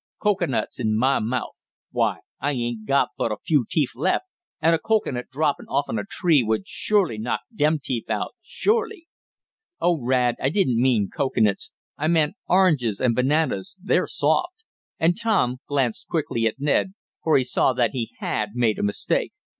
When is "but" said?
3.19-3.31